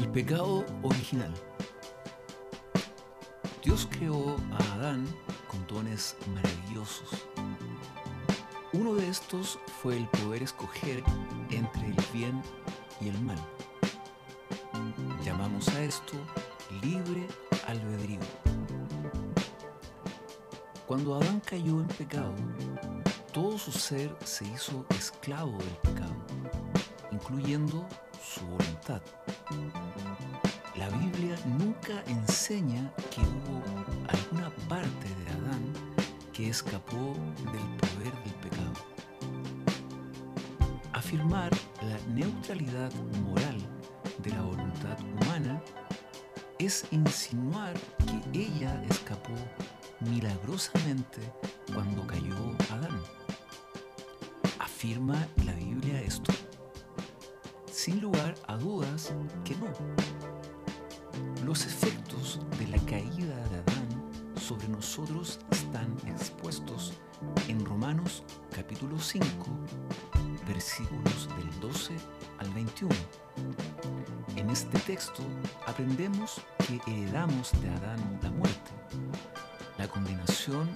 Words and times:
El 0.00 0.08
pecado 0.08 0.64
original. 0.82 1.30
Dios 3.62 3.86
creó 3.90 4.34
a 4.50 4.74
Adán 4.76 5.06
con 5.46 5.66
dones 5.66 6.16
maravillosos. 6.34 7.26
Uno 8.72 8.94
de 8.94 9.06
estos 9.08 9.58
fue 9.82 9.98
el 9.98 10.08
poder 10.08 10.42
escoger 10.42 11.04
entre 11.50 11.88
el 11.88 11.96
bien 12.14 12.42
y 13.02 13.10
el 13.10 13.20
mal. 13.20 13.36
Llamamos 15.22 15.68
a 15.68 15.82
esto 15.82 16.14
libre 16.80 17.26
albedrío. 17.66 18.20
Cuando 20.86 21.14
Adán 21.16 21.42
cayó 21.44 21.78
en 21.78 21.88
pecado, 21.88 22.34
todo 23.34 23.58
su 23.58 23.70
ser 23.70 24.16
se 24.24 24.46
hizo 24.46 24.86
esclavo 24.96 25.58
del 25.58 25.76
pecado, 25.82 26.16
incluyendo 27.12 27.86
su 28.22 28.46
voluntad. 28.46 29.02
Biblia 31.20 31.38
nunca 31.44 32.02
enseña 32.06 32.90
que 33.10 33.20
hubo 33.20 33.62
alguna 34.08 34.48
parte 34.70 35.06
de 35.06 35.30
Adán 35.30 35.72
que 36.32 36.48
escapó 36.48 37.14
del 37.52 37.66
poder 37.76 38.14
del 38.24 38.34
pecado. 38.36 38.72
Afirmar 40.94 41.50
la 41.82 41.98
neutralidad 42.14 42.90
moral 43.22 43.58
de 44.22 44.30
la 44.30 44.40
voluntad 44.40 44.98
humana 45.00 45.62
es 46.58 46.86
insinuar 46.90 47.74
que 48.06 48.40
ella 48.40 48.82
escapó 48.88 49.34
milagrosamente 50.00 51.20
cuando 51.74 52.06
cayó 52.06 52.56
Adán. 52.70 52.98
¿Afirma 54.58 55.26
la 55.44 55.52
Biblia 55.52 56.00
esto? 56.00 56.32
Sin 57.70 58.00
lugar 58.00 58.34
a 58.46 58.56
dudas 58.56 59.12
que 59.44 59.54
no. 59.56 60.39
Los 61.50 61.66
efectos 61.66 62.38
de 62.60 62.68
la 62.68 62.78
caída 62.86 63.34
de 63.48 63.56
Adán 63.56 64.36
sobre 64.40 64.68
nosotros 64.68 65.40
están 65.50 65.96
expuestos 66.06 66.92
en 67.48 67.66
Romanos 67.66 68.22
capítulo 68.54 68.96
5, 69.00 69.46
versículos 70.46 71.28
del 71.36 71.60
12 71.60 71.96
al 72.38 72.50
21. 72.50 72.94
En 74.36 74.48
este 74.48 74.78
texto 74.78 75.24
aprendemos 75.66 76.40
que 76.68 76.80
heredamos 76.86 77.50
de 77.60 77.68
Adán 77.68 78.20
la 78.22 78.30
muerte, 78.30 78.70
la 79.76 79.88
condenación 79.88 80.70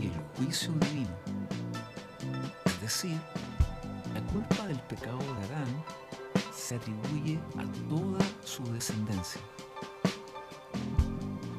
y 0.00 0.06
el 0.06 0.20
juicio 0.36 0.72
divino. 0.72 1.16
Es 2.64 2.80
decir, 2.80 3.20
la 4.12 4.20
culpa 4.32 4.66
del 4.66 4.80
pecado 4.80 5.18
de 5.18 5.44
Adán 5.44 5.84
se 6.52 6.74
atribuye 6.74 7.38
a 7.56 7.62
toda 7.88 8.18
su 8.42 8.64
descendencia. 8.72 9.40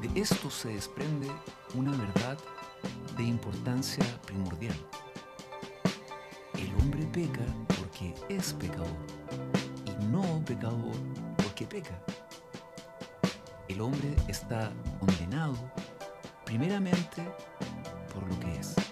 De 0.00 0.18
esto 0.18 0.48
se 0.50 0.70
desprende 0.70 1.28
una 1.74 1.90
verdad 1.90 2.38
de 3.18 3.22
importancia 3.22 4.02
primordial. 4.24 4.74
El 6.54 6.74
hombre 6.80 7.04
peca 7.12 7.44
porque 7.78 8.14
es 8.30 8.54
pecador 8.54 8.88
y 9.84 10.04
no 10.06 10.42
pecador 10.46 10.96
porque 11.36 11.66
peca. 11.66 12.02
El 13.68 13.82
hombre 13.82 14.16
está 14.26 14.72
condenado 14.98 15.56
primeramente 16.46 17.22
por 18.14 18.26
lo 18.26 18.40
que 18.40 18.56
es. 18.56 18.89